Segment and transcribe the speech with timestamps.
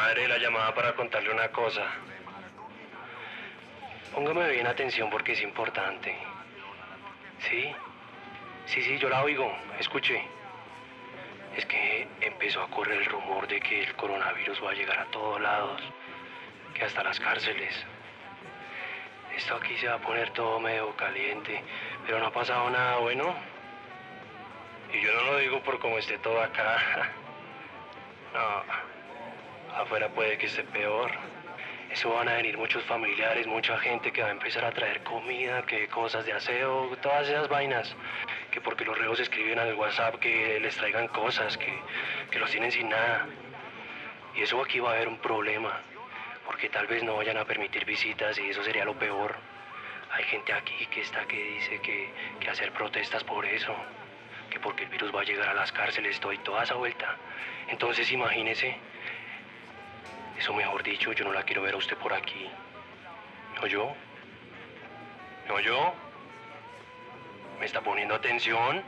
[0.00, 1.82] Madre, la llamada para contarle una cosa.
[4.14, 6.16] Póngame bien atención porque es importante.
[7.40, 7.70] ¿Sí?
[8.64, 9.54] Sí, sí, yo la oigo.
[9.78, 10.24] Escuche.
[11.54, 15.04] Es que empezó a correr el rumor de que el coronavirus va a llegar a
[15.10, 15.82] todos lados.
[16.72, 17.74] Que hasta las cárceles.
[19.36, 21.62] Esto aquí se va a poner todo medio caliente.
[22.06, 23.34] Pero no ha pasado nada bueno.
[24.94, 27.12] Y yo no lo digo por cómo esté todo acá.
[28.32, 28.89] No.
[29.74, 31.10] Afuera puede que esté peor.
[31.90, 35.62] Eso van a venir muchos familiares, mucha gente que va a empezar a traer comida,
[35.66, 37.96] que cosas de aseo, todas esas vainas.
[38.50, 41.72] Que porque los reos escriben al WhatsApp que les traigan cosas, que,
[42.30, 43.26] que los tienen sin nada.
[44.36, 45.80] Y eso aquí va a haber un problema.
[46.46, 49.36] Porque tal vez no vayan a permitir visitas y eso sería lo peor.
[50.12, 53.74] Hay gente aquí que está que dice que, que hacer protestas por eso.
[54.48, 57.16] Que porque el virus va a llegar a las cárceles, todo y toda esa vuelta.
[57.68, 58.76] Entonces imagínese.
[60.40, 62.48] Eso mejor dicho, yo no la quiero ver a usted por aquí.
[63.52, 63.88] ¿Me oyó?
[65.46, 65.92] ¿Me oyó?
[67.58, 68.82] ¿Me está poniendo atención?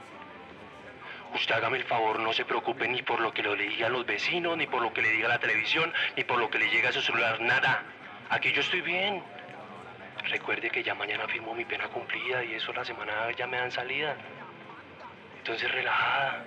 [1.35, 4.57] Usted hágame el favor, no se preocupe ni por lo que le digan los vecinos,
[4.57, 6.93] ni por lo que le diga la televisión, ni por lo que le llega a
[6.93, 7.83] su celular, nada.
[8.31, 9.23] Aquí yo estoy bien.
[10.31, 13.71] Recuerde que ya mañana firmo mi pena cumplida y eso la semana ya me dan
[13.71, 14.17] salida.
[15.37, 16.45] Entonces relajada.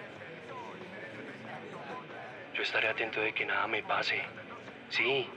[2.55, 4.23] Yo estaré atento de que nada me pase.
[4.89, 5.27] Sí.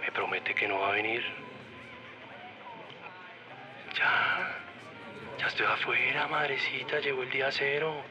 [0.00, 1.24] ¿Me promete que no va a venir?
[3.94, 4.56] Ya.
[5.38, 7.00] Ya estoy afuera, madrecita.
[7.00, 8.02] Llegó el día cero.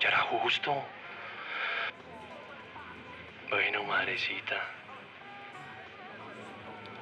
[0.00, 0.84] Ya era justo.
[3.50, 4.56] Bueno, madrecita.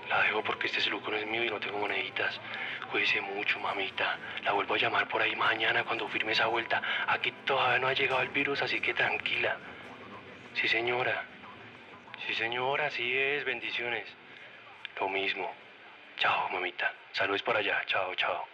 [0.08, 2.40] La dejo porque este celular no es mío y no tengo moneditas.
[2.90, 4.18] Cuídese mucho, mamita.
[4.42, 6.82] La vuelvo a llamar por ahí mañana cuando firme esa vuelta.
[7.06, 9.56] Aquí todavía no ha llegado el virus, así que tranquila.
[10.54, 11.24] Sí, señora.
[12.34, 13.44] Sí, señora, así es.
[13.44, 14.08] Bendiciones.
[14.98, 15.48] Lo mismo.
[16.16, 16.92] Chao, mamita.
[17.12, 17.80] Saludos por allá.
[17.86, 18.44] Chao, chao.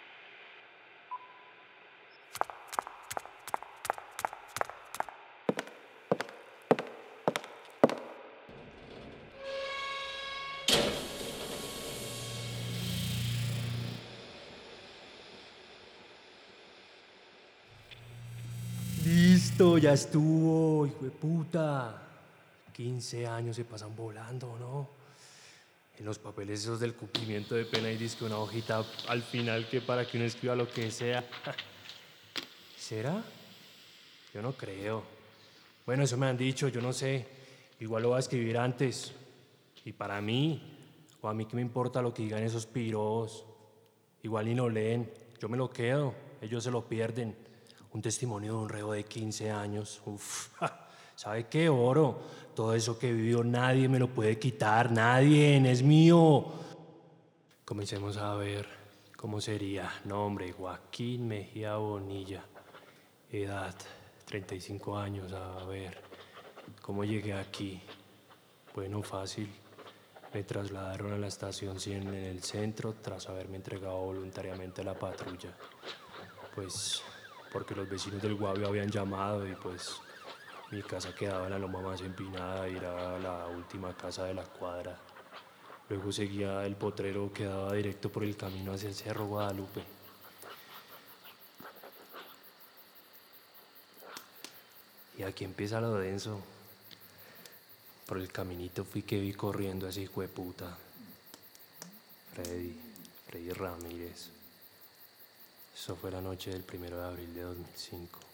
[19.07, 22.10] Listo, ya estuvo, hijo de puta.
[22.73, 24.89] 15 años se pasan volando, ¿no?
[25.99, 29.81] En los papeles esos del cumplimiento de pena y dice una hojita al final que
[29.81, 31.25] para que uno escriba lo que sea.
[32.79, 33.23] ¿Será?
[34.33, 35.03] Yo no creo.
[35.85, 37.27] Bueno, eso me han dicho, yo no sé.
[37.81, 39.13] Igual lo voy a escribir antes.
[39.85, 40.79] Y para mí,
[41.21, 43.45] o a mí que me importa lo que digan esos piros.
[44.23, 45.11] Igual ni lo leen.
[45.41, 47.37] Yo me lo quedo, ellos se lo pierden.
[47.93, 50.01] Un testimonio de un reo de 15 años.
[50.05, 50.51] Uf,
[51.21, 51.69] ¿sabe qué?
[51.69, 52.19] Oro.
[52.55, 56.47] Todo eso que vivió nadie me lo puede quitar, nadie, es mío.
[57.67, 58.67] Comencemos a ver
[59.19, 59.93] cómo sería.
[60.07, 62.43] Nombre, Joaquín Mejía Bonilla.
[63.31, 63.75] Edad,
[64.25, 65.31] 35 años.
[65.35, 66.01] A ver,
[66.81, 67.83] ¿cómo llegué aquí?
[68.75, 69.51] Bueno, fácil.
[70.33, 74.95] Me trasladaron a la estación 100 en el centro tras haberme entregado voluntariamente a la
[74.95, 75.55] patrulla.
[76.55, 77.03] Pues
[77.53, 80.01] porque los vecinos del Guavio habían llamado y pues
[80.71, 84.45] mi casa quedaba en la loma más empinada y era la última casa de la
[84.45, 84.97] cuadra.
[85.89, 89.83] Luego seguía el potrero que daba directo por el camino hacia el Cerro Guadalupe.
[95.19, 96.41] Y aquí empieza lo denso.
[98.07, 100.79] Por el caminito fui que vi corriendo ese hijo de puta.
[102.33, 102.81] Freddy,
[103.27, 104.31] Freddy Ramírez.
[105.75, 108.30] Eso fue la noche del primero de abril de 2005.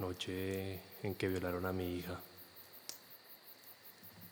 [0.00, 2.18] Noche en que violaron a mi hija.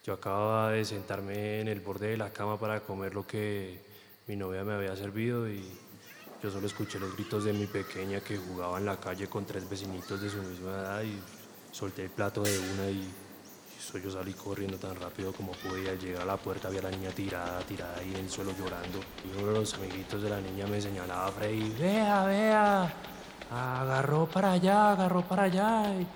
[0.05, 3.79] Yo acababa de sentarme en el borde de la cama para comer lo que
[4.27, 5.63] mi novia me había servido y
[6.43, 9.69] yo solo escuché los gritos de mi pequeña que jugaba en la calle con tres
[9.69, 11.21] vecinitos de su misma edad y
[11.73, 13.07] solté el plato de una y
[14.03, 15.93] yo salí corriendo tan rápido como podía.
[15.93, 18.53] Al llegar a la puerta había a la niña tirada, tirada ahí en el suelo
[18.59, 19.01] llorando.
[19.25, 22.93] Y uno de los amiguitos de la niña me señalaba a Freddy, vea, vea,
[23.51, 25.85] agarró para allá, agarró para allá.
[25.95, 26.07] Y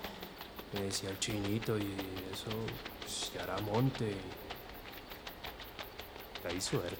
[0.75, 1.95] me decía el chinito y
[2.31, 2.51] eso
[2.99, 4.15] pues, ya era monte.
[6.43, 6.97] Y hay suerte.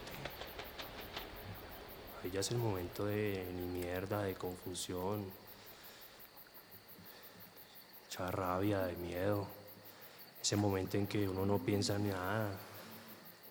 [2.23, 5.25] Ahí ya es el momento de ni mierda, de confusión,
[8.05, 9.45] mucha rabia, de miedo.
[10.41, 12.51] Ese momento en que uno no piensa en nada,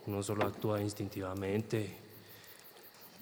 [0.06, 1.98] uno solo actúa instintivamente.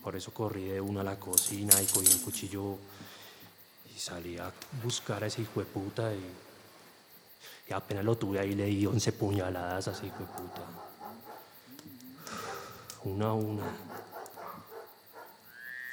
[0.03, 2.79] Por eso corrí de una a la cocina y cogí un cuchillo
[4.01, 4.51] salí a
[4.83, 6.25] buscar a ese hijo de puta y,
[7.69, 10.63] y apenas lo tuve ahí le di 11 puñaladas a ese hijo de puta.
[13.05, 13.65] Una a una.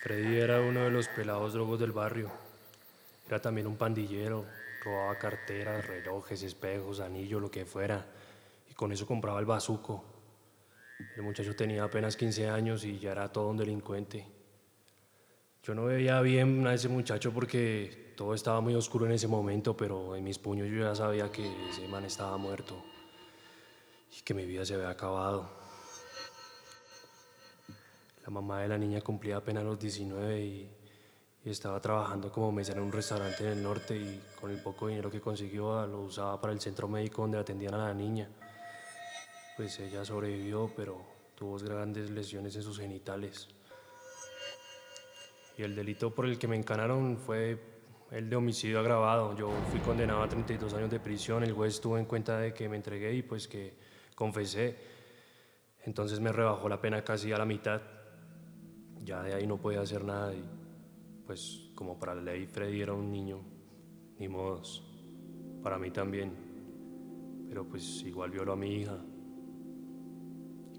[0.04, 2.31] Freddy era uno de los pelados drogos del barrio.
[3.27, 4.45] Era también un pandillero.
[4.83, 8.06] Robaba carteras, relojes, espejos, anillos, lo que fuera.
[8.69, 10.04] Y con eso compraba el bazuco.
[11.15, 14.37] El muchacho tenía apenas 15 años y ya era todo un delincuente.
[15.68, 19.75] Yo no veía bien a ese muchacho porque todo estaba muy oscuro en ese momento,
[19.75, 22.81] pero en mis puños yo ya sabía que ese man estaba muerto
[24.18, 25.50] y que mi vida se había acabado.
[28.24, 30.69] La mamá de la niña cumplía apenas los 19 y,
[31.44, 35.10] estaba trabajando como mesera en un restaurante en el norte y con el poco dinero
[35.10, 38.30] que consiguió lo usaba para el centro médico donde atendían a la niña.
[39.58, 41.02] Pues ella sobrevivió, pero
[41.36, 43.50] tuvo grandes lesiones en sus genitales.
[45.57, 47.59] Y el delito por el que me encanaron fue
[48.12, 49.36] el de homicidio agravado.
[49.36, 51.44] Yo fui condenado a 32 años de prisión.
[51.44, 53.74] El juez tuvo en cuenta de que me entregué y pues que
[54.15, 54.77] confesé.
[55.83, 57.81] Entonces me rebajó la pena casi a la mitad.
[59.04, 60.44] Ya de ahí no podía hacer nada y
[61.25, 63.42] pues como para la ley Freddy era un niño,
[64.19, 64.83] ni modos.
[65.63, 66.31] Para mí también.
[67.50, 68.98] Pero pues igual violó a mi hija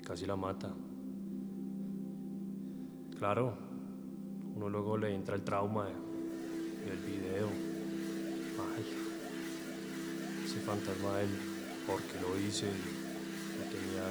[0.05, 0.73] casi la mata.
[3.19, 3.68] Claro,
[4.59, 7.47] uno luego le entra el trauma del video.
[8.59, 8.85] Ay,
[10.45, 11.31] ese fantasma él,
[11.87, 14.03] porque lo hice, lo tenía,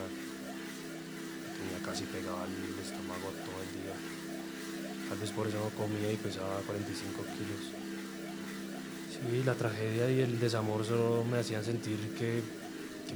[1.43, 2.49] lo tenía casi pegado al
[2.81, 3.95] estómago todo el día.
[5.09, 7.73] Tal vez por eso no comía y pesaba 45 kilos.
[9.11, 12.41] Sí, la tragedia y el desamor solo me hacían sentir que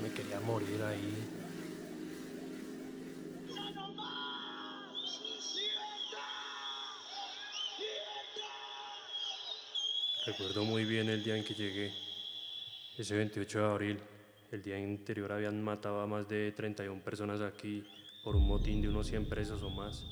[0.04, 1.41] me quería morir ahí.
[10.24, 11.92] Recuerdo muy bien el día en que llegué,
[12.96, 14.00] ese 28 de abril.
[14.52, 17.84] El día anterior habían matado a más de 31 personas aquí
[18.24, 20.04] por un motín de unos 100 presos o más.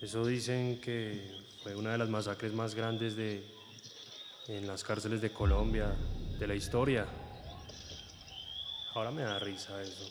[0.00, 1.28] Eso dicen que
[1.64, 3.44] fue una de las masacres más grandes de,
[4.46, 5.92] en las cárceles de Colombia,
[6.38, 7.04] de la historia.
[8.94, 10.08] Ahora me da risa eso,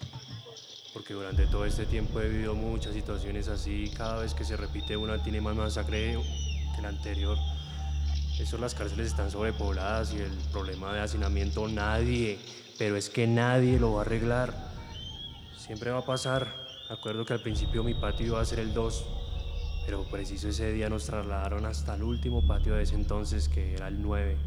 [0.94, 4.98] porque durante todo este tiempo he vivido muchas situaciones así, cada vez que se repite
[4.98, 6.18] una tiene más masacre
[6.76, 7.38] que la anterior.
[8.40, 12.40] Eso las cárceles están sobrepobladas y el problema de hacinamiento nadie,
[12.78, 14.54] pero es que nadie lo va a arreglar.
[15.58, 16.48] Siempre va a pasar.
[16.90, 19.06] Acuerdo que al principio mi patio iba a ser el 2,
[19.86, 23.88] pero preciso ese día nos trasladaron hasta el último patio de ese entonces, que era
[23.88, 24.38] el 9.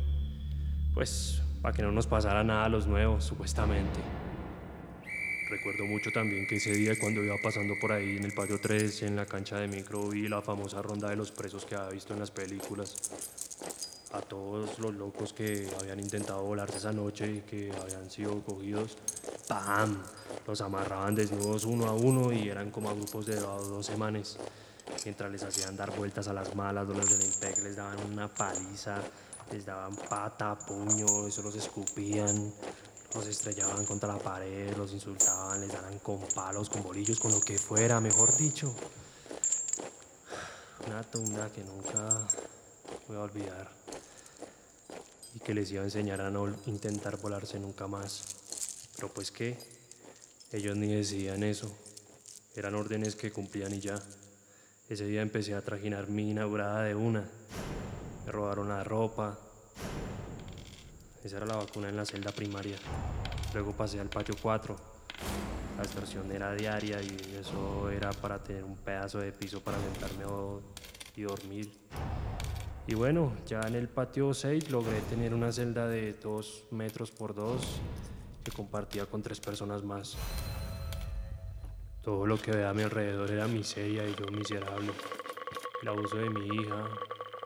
[0.93, 4.26] Pues para que no nos pasara nada a los nuevos, supuestamente.
[5.49, 9.03] Recuerdo mucho también que ese día cuando iba pasando por ahí en el patio 3,
[9.03, 12.15] en la cancha de micro, vi la famosa ronda de los presos que había visto
[12.15, 12.97] en las películas
[14.13, 18.99] a todos los locos que habían intentado volarse esa noche y que habían sido cogidos,
[19.47, 20.03] ¡pam!
[20.49, 24.39] Los amarraban desnudos uno a uno y eran como a grupos de dos semanas.
[25.05, 29.01] Mientras les hacían dar vueltas a las malas, los del IMPEC les daban una paliza,
[29.53, 32.53] les daban pata, puño, eso los escupían,
[33.17, 37.41] los estrellaban contra la pared, los insultaban, les daban con palos, con bolillos, con lo
[37.41, 38.75] que fuera, mejor dicho.
[40.87, 42.29] Una tunda que nunca
[43.09, 43.71] voy a olvidar
[45.35, 48.23] y que les iba a enseñar a no intentar volarse nunca más.
[48.97, 49.59] Pero pues qué,
[50.53, 51.75] ellos ni decían eso,
[52.55, 53.99] eran órdenes que cumplían y ya.
[54.91, 57.29] Ese día empecé a trajinar mi inaugurada de una,
[58.27, 59.39] me robaron la ropa,
[61.33, 62.77] era la vacuna en la celda primaria.
[63.53, 64.77] Luego pasé al patio 4.
[65.77, 70.25] La extorsión era diaria y eso era para tener un pedazo de piso para sentarme
[71.17, 71.73] y dormir.
[72.87, 77.35] Y bueno, ya en el patio 6 logré tener una celda de 2 metros por
[77.35, 77.61] 2
[78.45, 80.17] que compartía con tres personas más.
[82.03, 84.93] Todo lo que veía a mi alrededor era miseria y yo miserable.
[85.83, 86.85] El abuso de mi hija,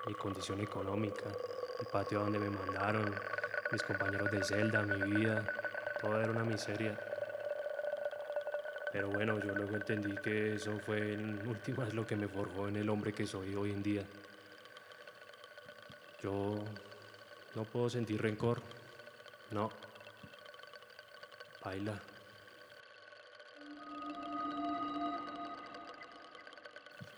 [0.07, 1.25] mi condición económica,
[1.81, 3.15] el patio donde me mandaron,
[3.73, 5.45] mis compañeros de celda, mi vida,
[6.00, 6.99] todo era una miseria.
[8.93, 12.77] Pero bueno, yo luego entendí que eso fue en últimas lo que me forjó en
[12.77, 14.03] el hombre que soy hoy en día.
[16.23, 16.65] Yo
[17.55, 18.61] no puedo sentir rencor.
[19.53, 19.71] No.
[21.65, 22.00] Baila.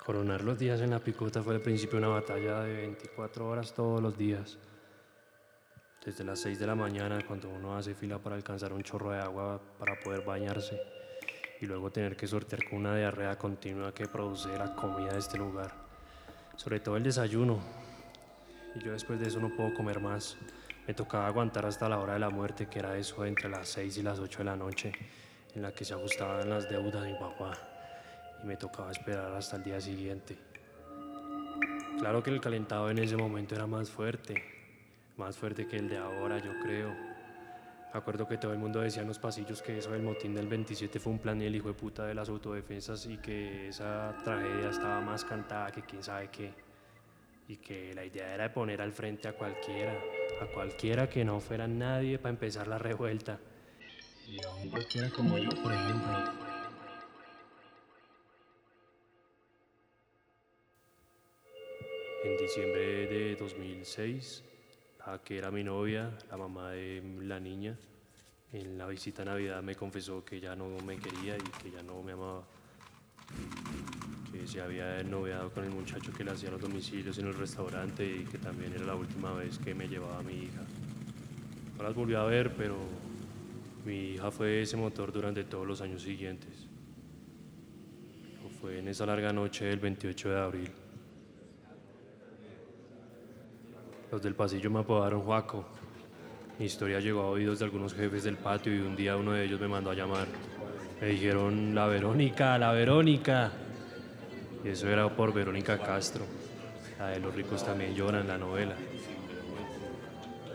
[0.05, 4.03] Coronar los días en la picota fue el principio una batalla de 24 horas todos
[4.03, 4.59] los días.
[6.05, 9.21] Desde las 6 de la mañana, cuando uno hace fila para alcanzar un chorro de
[9.21, 10.81] agua para poder bañarse.
[11.61, 15.39] y luego tener que sortear con una diarrea continua que produce la comida de este
[15.39, 15.73] lugar.
[16.57, 17.61] Sobre todo el desayuno.
[18.75, 20.37] Y yo después de eso no puedo comer más.
[20.89, 23.97] Me tocaba aguantar hasta la hora de la muerte, que era eso entre las 6
[23.99, 24.91] y las 8 de la noche,
[25.55, 27.53] en la que se ajustaban las deudas de mi papá.
[28.43, 30.37] Y me tocaba esperar hasta el día siguiente.
[32.01, 34.62] Claro que el calentado en ese momento era más fuerte,
[35.17, 36.95] más fuerte que el de ahora, yo creo.
[37.93, 40.99] Acuerdo que todo el mundo decía en los pasillos que eso del motín del 27
[40.99, 44.71] fue un plan y el hijo de puta de las autodefensas y que esa tragedia
[44.71, 46.55] estaba más cantada que quién sabe qué.
[47.49, 49.93] Y que la idea era de poner al frente a cualquiera,
[50.41, 53.39] a cualquiera que no fuera nadie para empezar la revuelta.
[54.27, 56.13] Y a un cualquiera como yo, por ejemplo.
[62.25, 64.45] En diciembre de 2006,
[65.07, 67.77] la que era mi novia, la mamá de la niña,
[68.53, 71.83] en la visita a Navidad me confesó que ya no me quería y que ya
[71.83, 72.45] no me amaba.
[74.31, 78.05] Que se había noviado con el muchacho que le hacía los domicilios en el restaurante
[78.05, 80.63] y que también era la última vez que me llevaba a mi hija.
[81.79, 82.77] No las volví a ver, pero
[83.87, 86.69] mi hija fue ese motor durante todos los años siguientes.
[88.61, 90.82] Fue en esa larga noche del 28 de abril.
[94.13, 95.65] Los del pasillo me apodaron Juaco.
[96.59, 99.43] Mi historia llegó a oídos de algunos jefes del patio y un día uno de
[99.43, 100.27] ellos me mandó a llamar.
[101.01, 103.51] Me dijeron, la Verónica, la Verónica.
[104.63, 106.27] Y eso era por Verónica Castro.
[106.99, 108.75] La de los ricos también lloran, la novela.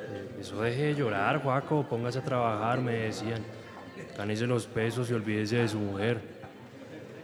[0.08, 3.44] Eh, eso deje de llorar, Juaco, póngase a trabajar, me decían.
[4.16, 6.22] Gánese los pesos y olvídese de su mujer.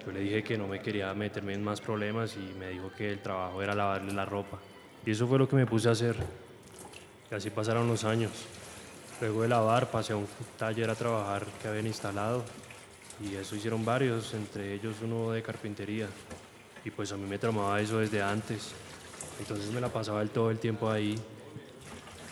[0.03, 3.11] Yo le dije que no me quería meterme en más problemas y me dijo que
[3.11, 4.57] el trabajo era lavarle la ropa.
[5.05, 6.15] Y eso fue lo que me puse a hacer.
[7.29, 8.31] Y así pasaron los años.
[9.19, 12.43] Luego de lavar pasé a un taller a trabajar que habían instalado.
[13.21, 16.07] Y eso hicieron varios, entre ellos uno de carpintería.
[16.85, 18.71] Y pues a mí me tramaba eso desde antes.
[19.39, 21.19] Entonces me la pasaba el todo el tiempo ahí.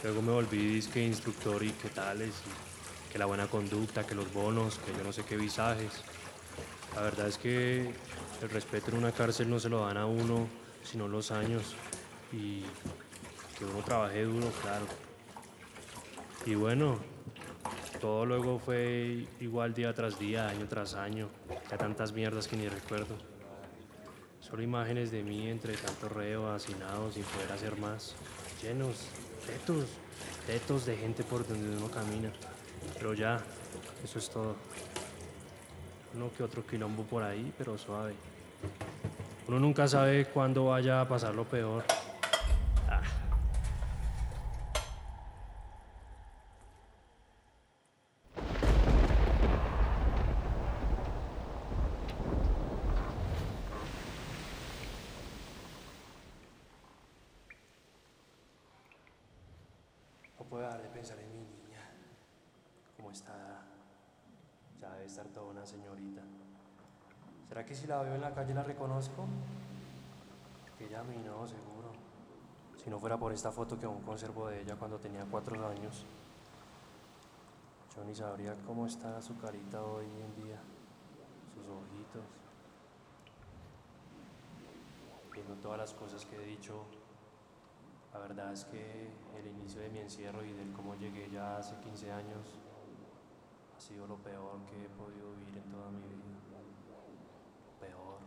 [0.03, 2.33] Luego me volví disque instructor y qué tales,
[3.11, 6.03] que la buena conducta, que los bonos, que yo no sé qué visajes.
[6.95, 7.93] La verdad es que
[8.41, 10.47] el respeto en una cárcel no se lo dan a uno,
[10.83, 11.75] sino los años
[12.31, 12.63] y
[13.57, 14.85] que uno trabaje duro, claro.
[16.45, 16.97] Y bueno,
[17.99, 21.29] todo luego fue igual día tras día, año tras año,
[21.69, 23.15] ya tantas mierdas que ni recuerdo.
[24.39, 28.15] Solo imágenes de mí entre tanto reo, hacinados sin poder hacer más,
[28.61, 29.05] llenos,
[29.45, 29.85] tetos,
[30.47, 32.31] tetos de gente por donde uno camina.
[32.95, 33.39] Pero ya,
[34.03, 34.55] eso es todo.
[36.15, 38.15] Uno que otro quilombo por ahí, pero suave.
[39.47, 41.83] Uno nunca sabe cuándo vaya a pasar lo peor.
[60.51, 61.81] puedo dejar de pensar en mi niña.
[62.95, 63.33] ¿Cómo está?
[64.79, 66.21] Ya debe estar toda una señorita.
[67.47, 69.25] ¿Será que si la veo en la calle la reconozco?
[70.77, 71.91] Que ella a mí no, seguro.
[72.77, 76.05] Si no fuera por esta foto que aún conservo de ella cuando tenía cuatro años.
[77.95, 80.59] Yo ni sabría cómo está su carita hoy en día.
[81.55, 82.25] Sus ojitos.
[85.33, 86.85] Viendo todas las cosas que he dicho,
[88.13, 91.75] la verdad es que el inicio de mi encierro y del cómo llegué ya hace
[91.79, 92.59] 15 años
[93.75, 96.19] ha sido lo peor que he podido vivir en toda mi vida.
[97.65, 98.19] Lo peor.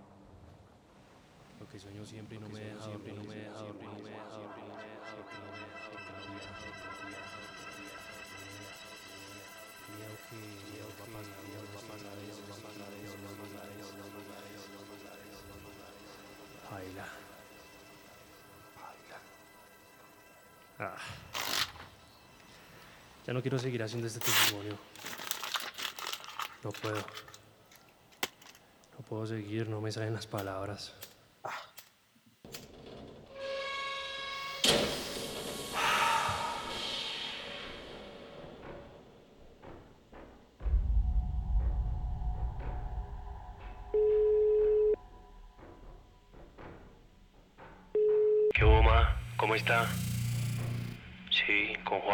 [1.61, 4.11] Lo que sueño siempre y no me deja siempre no me deja siempre no me
[4.11, 5.85] deja siempre no me deja siempre no me deja
[6.25, 7.45] siempre no me deja
[9.95, 12.59] miedo va a pasar, miedo va
[16.67, 17.24] a pasar
[20.79, 20.97] Ah.
[23.27, 24.77] Ya no quiero seguir haciendo este testimonio.
[26.63, 26.97] No puedo.
[28.99, 30.93] No puedo seguir, no me salen las palabras.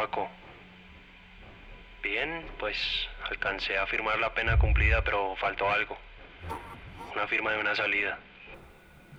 [0.01, 0.29] Joaco.
[2.03, 2.77] Bien, pues
[3.29, 5.99] alcancé a firmar la pena cumplida, pero faltó algo.
[7.15, 8.19] Una firma de una salida.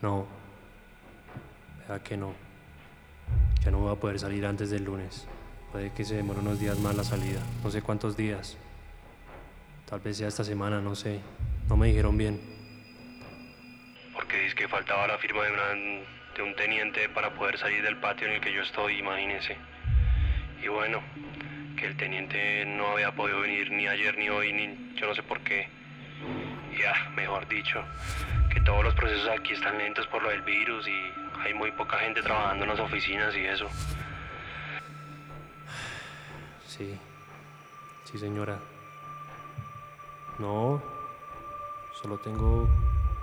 [0.02, 0.26] No.
[1.88, 2.34] Vea que no.
[3.64, 5.28] Ya no voy a poder salir antes del lunes.
[5.72, 7.42] Puede que se demore unos días más la salida.
[7.64, 8.58] No sé cuántos días.
[9.88, 11.20] Tal vez sea esta semana, no sé.
[11.70, 12.42] No me dijeron bien.
[14.16, 17.98] Porque dice que faltaba la firma de, una, de un teniente para poder salir del
[17.98, 19.56] patio en el que yo estoy, imagínense.
[20.62, 21.02] Y bueno,
[21.76, 25.24] que el teniente no había podido venir ni ayer ni hoy, ni yo no sé
[25.24, 25.68] por qué.
[26.78, 27.84] Ya, mejor dicho,
[28.54, 31.12] que todos los procesos aquí están lentos por lo del virus y
[31.44, 33.70] hay muy poca gente trabajando en las oficinas y eso.
[36.68, 36.98] Sí,
[38.06, 38.60] sí señora.
[40.38, 40.82] No,
[42.02, 42.68] solo tengo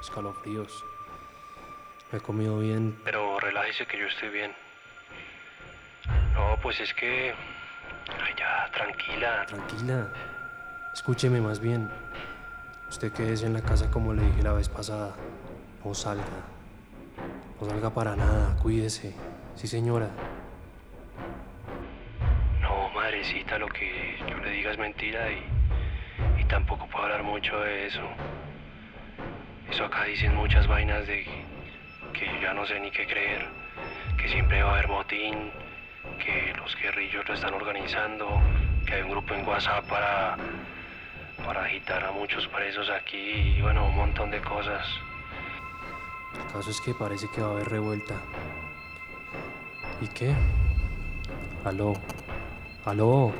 [0.00, 0.84] escalofríos.
[2.10, 2.98] Me he comido bien.
[3.04, 4.67] Pero relájese que yo estoy bien.
[6.62, 7.32] Pues es que...
[7.32, 9.46] Ay, ya, tranquila.
[9.46, 10.08] Tranquila.
[10.92, 11.88] Escúcheme más bien.
[12.88, 15.14] Usted quédese en la casa como le dije la vez pasada.
[15.84, 16.24] No salga.
[17.60, 18.56] No salga para nada.
[18.62, 19.14] Cuídese.
[19.54, 20.08] Sí, señora.
[22.60, 25.44] No, madrecita, lo que yo le diga es mentira y,
[26.40, 28.02] y tampoco puedo hablar mucho de eso.
[29.70, 31.24] Eso acá dicen muchas vainas de
[32.14, 33.46] que yo ya no sé ni qué creer,
[34.16, 35.52] que siempre va a haber motín,
[36.18, 38.40] que los guerrillos lo están organizando,
[38.86, 40.36] que hay un grupo en WhatsApp para,
[41.44, 44.86] para agitar a muchos presos aquí y bueno, un montón de cosas.
[46.34, 48.14] El caso es que parece que va a haber revuelta.
[50.00, 50.34] ¿Y qué?
[51.64, 51.94] Aló.
[52.84, 53.32] Aló.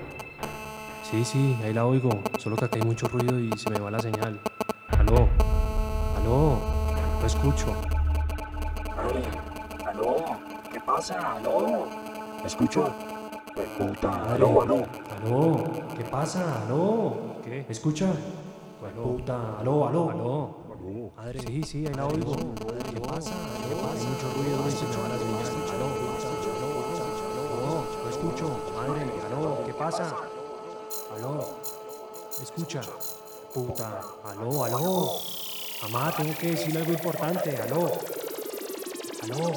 [1.03, 2.23] Sí, sí, ahí la oigo.
[2.39, 4.41] Solo que acá hay mucho ruido y se me va la señal.
[4.99, 5.29] Aló.
[6.19, 6.61] Aló.
[7.21, 7.75] No escucho.
[8.97, 9.23] Madre,
[9.87, 10.39] aló,
[10.73, 11.37] ¿qué pasa?
[11.37, 11.89] Aló,
[12.41, 12.89] ¿me escucho?
[13.77, 14.87] Puta, aló, aló.
[15.17, 15.65] Aló.
[15.97, 16.63] ¿Qué pasa?
[16.65, 17.37] Aló.
[17.43, 17.65] ¿Qué?
[17.67, 18.13] ¿Me escucha?
[19.03, 19.59] Puta.
[19.59, 20.11] Aló, aló.
[20.11, 20.69] Aló.
[21.17, 21.41] Madre.
[21.41, 22.35] Sí, sí, ahí la oigo.
[22.35, 23.31] ¿Qué pasa?
[23.69, 23.99] ¿Qué pasa?
[23.99, 25.45] Hay mucho ruido y se me va la señal.
[25.75, 25.87] Aló.
[27.59, 27.85] Aló.
[28.05, 28.51] No escucho.
[28.75, 29.03] Madre.
[29.27, 29.65] Aló.
[29.67, 30.15] ¿Qué pasa?
[31.17, 31.49] Aló.
[32.41, 32.81] Escucha.
[33.53, 34.01] Puta.
[34.25, 35.11] Aló, aló.
[35.83, 37.57] Mamá, tengo que decirle algo importante.
[37.57, 37.91] Aló.
[39.25, 39.53] Aló.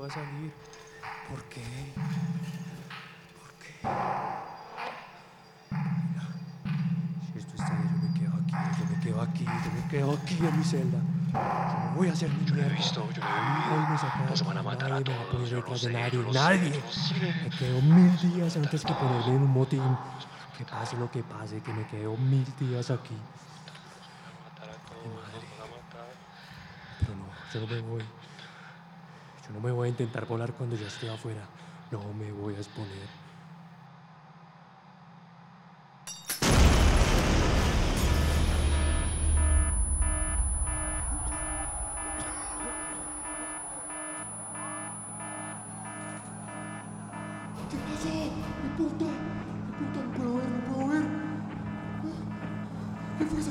[0.00, 0.52] Yo voy a salir.
[1.28, 1.92] ¿Por qué?
[3.38, 3.74] ¿Por qué?
[5.70, 6.26] Mira,
[7.32, 10.12] si esto está bien, yo me quedo aquí, yo me quedo aquí, yo me quedo
[10.12, 10.98] aquí en mi celda.
[11.32, 12.74] Yo no voy a hacer mi mierda.
[12.74, 15.22] visto, yo lo he Hoy me sacaron, Nos van a matar a nadie me va
[15.22, 16.70] a poner todos, yo lo detrás de nadie, yo lo sé, nadie.
[16.70, 17.14] yo lo sé.
[17.44, 19.98] Me quedo mil días antes que ponerme en un motín.
[20.56, 23.16] Que pase lo que pase, que me quedo mil días aquí.
[27.00, 28.19] Pero no, yo no me voy.
[29.52, 31.42] No me voy a intentar volar cuando ya esté afuera.
[31.90, 32.90] No me voy a exponer.
[47.70, 48.08] ¿Qué pasó?
[48.08, 49.04] ¡Mi puta!
[49.78, 50.00] ¡Mi puta!
[50.00, 51.04] No puedo ver, no puedo ver.
[53.18, 53.50] ¿Qué fue esa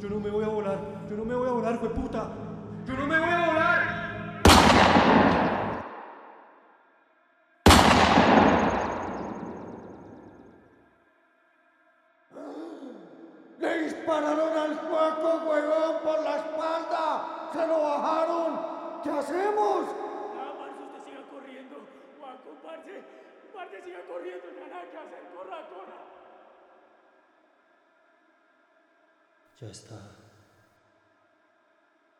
[0.00, 0.78] Yo no me voy a volar.
[1.10, 2.30] Yo no me voy a volar, fue puta.
[2.86, 4.00] Yo no me voy a volar.
[13.58, 17.50] ¡Le dispararon al cuaco, huevón, por la espalda!
[17.52, 18.60] ¡Se lo bajaron!
[19.02, 19.84] ¿Qué hacemos?
[20.34, 21.76] ¡Ya, parce, usted siga corriendo!
[22.18, 23.04] ¡Juanco, parce!
[23.52, 24.46] ¡Parce, siga corriendo!
[24.58, 25.28] ¡Ya nada que hacer!
[25.36, 26.19] ¡Corra, corra!
[29.60, 30.00] Ya está.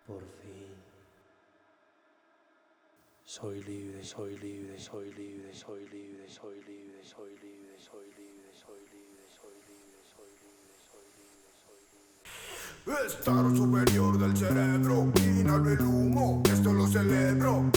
[0.06, 0.74] Por fin.
[3.24, 8.76] Soy libre, soy libre, soy libre, soy libre, soy libre, soy libre, soy libre, soy
[8.98, 11.80] libre, soy libre, soy libre, soy libre, soy
[12.92, 13.06] libre.
[13.06, 17.70] Estado superior del cerebro, inhalo el humo, esto lo celebro.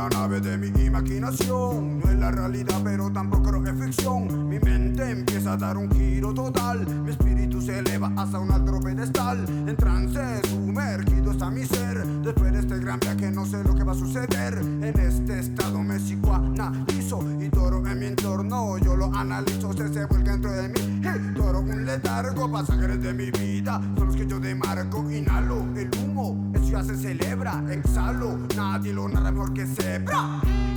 [0.00, 4.48] La nave de mi imaginación, no es la realidad pero tampoco es ficción.
[4.48, 8.80] Mi mente empieza a dar un giro total, mi espíritu se eleva hasta un alto
[8.80, 9.44] pedestal.
[9.68, 13.84] En trance sumergido está mi ser, después de este gran viaje no sé lo que
[13.84, 14.54] va a suceder.
[14.54, 20.06] En este estado me psicoanalizo y toro en mi entorno, yo lo analizo, se se
[20.06, 21.02] vuelve dentro de mí.
[21.04, 25.90] Hey, toro un letargo, pasajeros de mi vida, son los que yo demarco, inhalo el
[26.02, 30.69] humo, ya se celebra, exhalo, nadie lo narra mejor que Zebra.